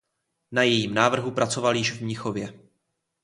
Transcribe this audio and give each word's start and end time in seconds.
Na 0.51 0.63
jejím 0.63 0.93
návrhu 0.93 1.31
pracoval 1.31 1.75
již 1.75 1.91
v 1.91 2.01
Mnichově. 2.03 2.59